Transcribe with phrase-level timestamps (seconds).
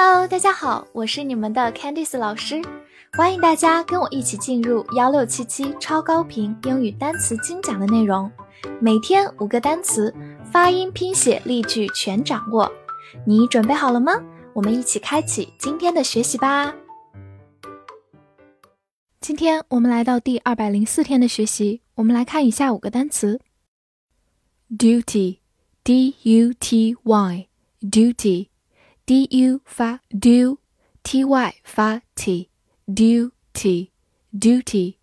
[0.00, 2.62] Hello，大家好，我是你们的 Candice 老师，
[3.14, 8.30] 欢迎大家跟我一起进入幺六七七超高频英语单词精讲的内容，
[8.80, 10.14] 每天五个单词，
[10.52, 12.70] 发音、拼写、例句全掌握，
[13.26, 14.12] 你准备好了吗？
[14.52, 16.72] 我们一起开启今天的学习吧。
[19.20, 23.40] 今天我们来到第二百零四天的学习，我们来看以下五个单词
[24.78, 28.46] ：duty，d u t y，duty。
[29.07, 34.95] d u 发 du，t y 发 t，duty，duty，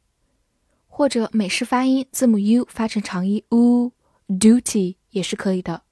[0.88, 5.82] 或者美式发音字母 u 发成长音 u，duty 也是可以的。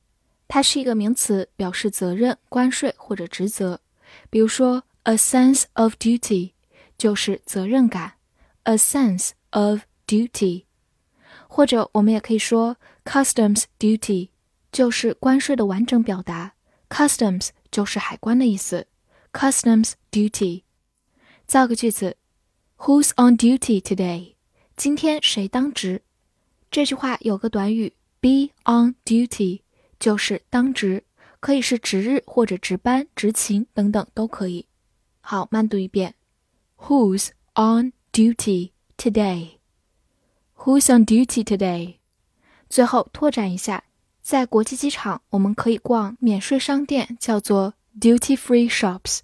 [0.48, 3.80] 它是一个名词，表示责任、关税或者职责。
[4.30, 6.52] 比如说，a sense of duty
[6.96, 8.14] 就是责任感，
[8.62, 10.64] a sense of duty。
[11.46, 14.30] 或者我们也可以说，customs duty
[14.72, 16.54] 就是关税的完整表达，
[16.88, 17.50] customs。
[17.73, 18.85] 就是海关的意思
[19.33, 20.61] ，customs duty。
[21.47, 22.17] 造个句子
[22.77, 24.35] ，Who's on duty today？
[24.77, 26.03] 今天谁当值？
[26.69, 29.61] 这句话有个短语，be on duty，
[29.99, 31.03] 就是当值，
[31.39, 34.67] 可以是值日或者值班、执勤等等都可以。
[35.21, 36.13] 好，慢读一遍
[36.77, 41.95] ，Who's on duty today？Who's on duty today？
[42.69, 43.83] 最后拓展一下。
[44.23, 49.19] 在国际机场，我们可以逛免税商店，叫做 duty free shops。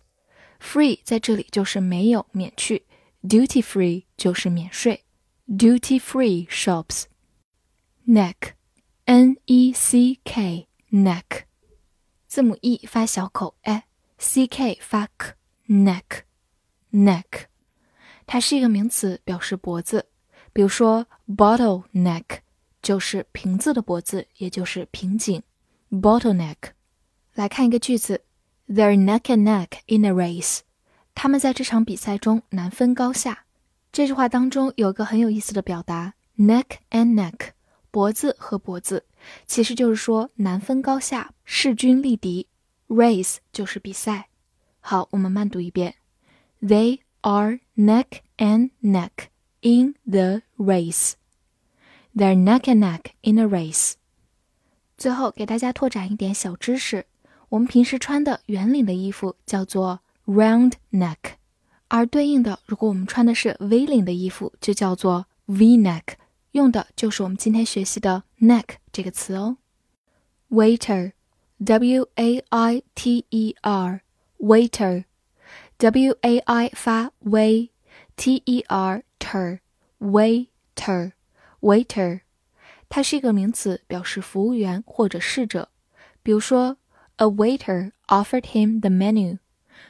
[0.61, 2.85] free 在这里就是没有免去
[3.23, 5.05] ，duty free 就是免税
[5.47, 7.05] ，duty free shops。
[8.05, 11.43] neck，n e c k，neck，
[12.27, 16.03] 字母 e 发小口 e，c k 发 k，neck，neck，
[18.25, 20.09] 它是一个名词，表示脖子。
[20.51, 22.39] 比如说 bottle neck。
[22.81, 25.41] 就是瓶子的脖子，也就是瓶颈
[25.91, 26.55] ，bottleneck。
[27.33, 28.21] 来看一个句子
[28.67, 30.59] ：They're neck and neck in a race。
[31.13, 33.45] 他们在这场比赛中难分高下。
[33.91, 37.51] 这句话当中有个很有意思的表达：neck and neck，
[37.91, 39.05] 脖子和脖子，
[39.45, 42.47] 其实就是说难分高下，势均力敌。
[42.87, 44.29] Race 就是比赛。
[44.79, 45.95] 好，我们慢读一遍
[46.61, 49.27] ：They are neck and neck
[49.61, 51.13] in the race。
[52.18, 53.94] They're neck and neck in a race。
[54.96, 57.06] 最后给大家拓展一点小知识：
[57.48, 61.16] 我们平时穿的圆领的衣服叫做 round neck，
[61.88, 66.02] 而对应的，如果我们穿的是 V 领的衣服，就叫做 V neck，
[66.52, 69.56] 用的就是我们今天学习的 neck 这个词哦。
[70.50, 81.12] Waiter，W A I T E R，waiter，W A I 发 w，T E R ter，waiter。
[81.61, 82.21] Waiter，
[82.87, 85.69] 它是一个名词，表示服务员或者侍者。
[86.23, 86.77] 比如说
[87.17, 89.39] ，A waiter offered him the menu，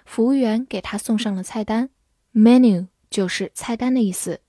[0.05, 1.89] 服务员给他送上了菜单。
[2.33, 4.41] Menu 就是菜单的意思。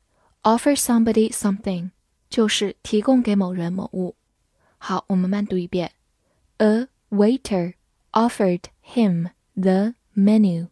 [0.43, 1.91] Offer somebody something
[2.29, 4.17] 就是提供给某人某物。
[4.79, 5.93] 好，我们慢读一遍。
[6.59, 7.75] A waiter
[8.13, 10.69] offered him the menu.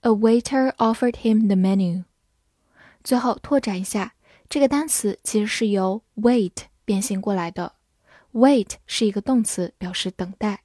[0.00, 2.04] A waiter offered him the menu.
[3.02, 4.14] 最后拓展一下。
[4.48, 6.52] 这个单词其实是由 wait
[6.84, 7.72] 变形过来的
[8.32, 10.62] ，wait 是一个动词，表示等待，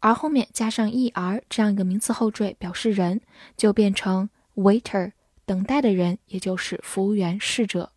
[0.00, 3.20] 而后面加上 er 这样一个名词后缀，表示人，
[3.56, 5.12] 就变成 waiter，
[5.44, 7.92] 等待的人，也就是服务员、侍者。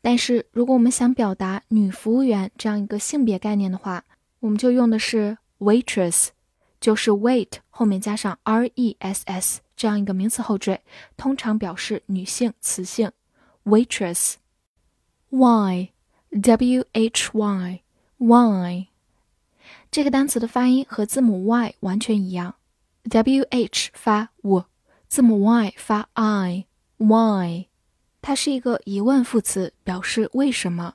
[0.00, 4.04] 但是如果我们想表达女服务员这样一个性别概念的话，
[4.40, 6.28] 我们就用的是 waitress，
[6.80, 10.80] 就是 wait 后面加上 ress 这样一个名词后缀，
[11.16, 13.12] 通常表示女性、雌性
[13.64, 14.36] ，waitress。
[15.38, 15.90] Why,
[16.30, 17.82] W H Y,
[18.16, 18.86] why，
[19.90, 22.54] 这个单词的发音和字母 Y 完全一样
[23.10, 24.64] ，W H 发 w，
[25.08, 27.66] 字母 Y 发 i，why，
[28.22, 30.94] 它是一个疑问副词，表示为什么。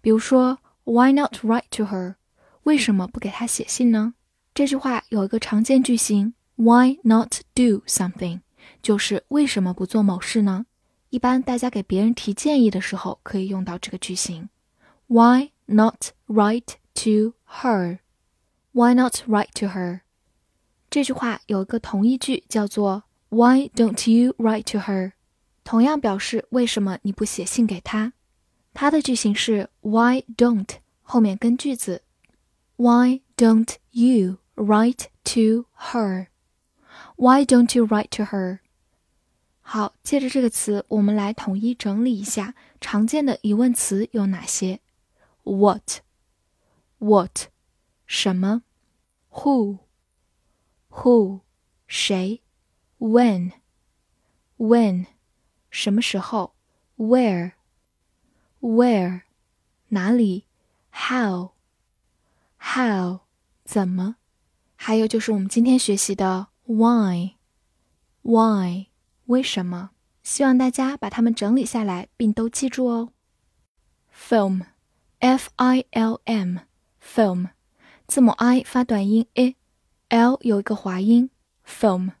[0.00, 2.16] 比如说，Why not write to her？
[2.64, 4.14] 为什么不给她写信呢？
[4.52, 8.40] 这句话有一个常见句型，Why not do something？
[8.82, 10.66] 就是为什么不做某事呢？
[11.09, 14.49] 一般大家给别人提建议的时候，可以用到这个句型。
[15.07, 17.99] Why not write to her?
[18.71, 20.01] Why not write to her?
[20.89, 25.13] 这句话有一个同义句叫做 Why don't you write to her?
[25.63, 28.13] 同样表示为什么你不写信给她。
[28.73, 30.69] 它的句型是 Why don't
[31.01, 32.03] 后面跟句子。
[32.75, 36.27] Why don't you write to her?
[37.15, 38.59] Why don't you write to her?
[39.70, 44.80] 好，借着这个词，我们来统一整理一下常见的疑问词有哪些。
[45.44, 47.48] ：what，what，
[48.06, 48.62] 什么
[49.30, 51.40] ？；who，who，
[51.86, 52.40] 谁
[52.98, 53.52] ？When
[54.56, 55.04] when
[55.70, 56.54] 什么时候
[56.96, 57.52] ？where。
[58.62, 59.20] Where
[59.88, 60.46] 哪里
[60.90, 61.50] ？how。
[62.56, 63.20] How
[63.66, 64.16] 怎么？
[64.76, 67.34] 还有就是我们今天学习的 why
[68.22, 68.86] why
[69.28, 69.90] 为什么？
[70.22, 73.12] 希望大家把它们整理下来，并都记住哦。
[74.14, 74.62] film
[75.18, 76.60] f i l m
[77.02, 77.50] film
[78.06, 81.28] 字母 i 发短音 a，l 有一个滑音
[81.66, 82.12] film，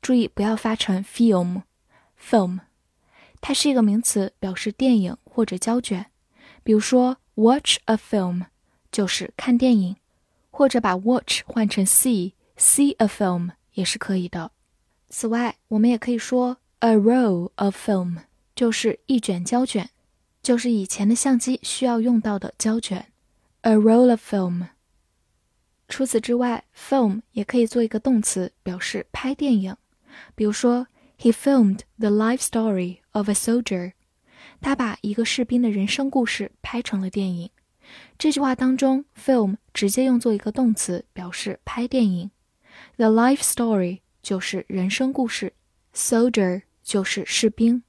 [0.00, 1.62] 注意不要发成 film
[2.20, 2.60] film。
[3.40, 6.06] 它是一个名词，表示电影或者胶卷。
[6.62, 8.46] 比如说，watch a film
[8.92, 9.96] 就是看电影，
[10.50, 14.52] 或者把 watch 换成 see，see a film 也是可以的。
[15.08, 18.18] 此外，我们也可以说 a roll of film
[18.54, 19.88] 就是一卷胶卷，
[20.42, 23.12] 就是以前的相机需要用到的胶卷。
[23.62, 24.68] a roll of film。
[25.88, 29.76] 除此之外，film 也可以做一个动词，表示拍电影。
[30.34, 33.92] 比如说，He filmed the life story of a soldier。
[34.60, 37.50] 他把一个士兵的人生故事拍成了电影。
[38.18, 42.30] 这句话当中，film 直接用作一个动词，表示拍电影。
[42.96, 45.53] The life story 就是人生故事，
[45.93, 47.83] soldier 就是士兵。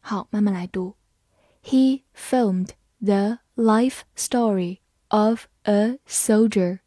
[0.00, 0.96] 好，慢慢来读。
[1.62, 2.70] He filmed
[3.00, 6.80] the life story of a soldier.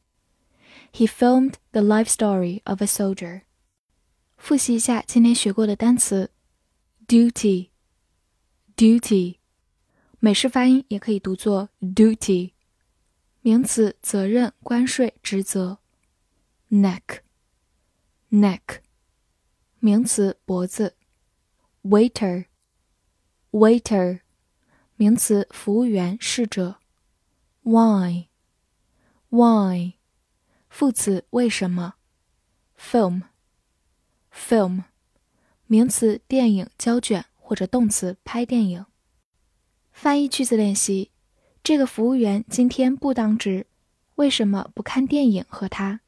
[0.93, 3.43] He filmed the life story of a soldier.
[4.37, 6.31] 复习一下今天学过的单词：
[7.07, 9.37] duty。duty，
[10.19, 12.53] 美式发音也可以读作 duty。
[13.41, 15.77] 名词，责任、关税、职责。
[16.71, 18.61] neck，neck，
[19.78, 20.96] 名词，脖子。
[21.82, 24.20] waiter，waiter，
[24.96, 26.78] 名词，服务员、侍者。
[27.62, 28.24] why，why，
[30.68, 31.94] 副词，为什么。
[32.78, 34.82] film，film，
[35.66, 37.24] 名词，电影、胶卷。
[37.48, 38.86] 或者动词拍电影。
[39.92, 41.12] 翻译句子练习：
[41.62, 43.68] 这个服务员今天不当值，
[44.16, 46.00] 为什么不看电影和他？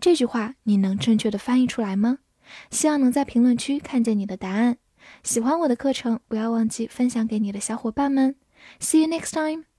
[0.00, 2.20] 这句话你能正确的翻译出来吗？
[2.70, 4.78] 希望能在评论区看见你的答案。
[5.22, 8.34] 喜欢我的课程，不要忘记分享给你的小伙伴们。
[8.80, 9.75] See you next time.